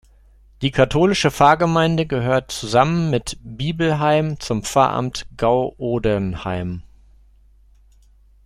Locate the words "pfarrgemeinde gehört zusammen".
1.29-3.11